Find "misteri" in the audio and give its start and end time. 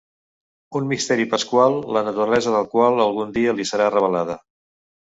0.93-1.27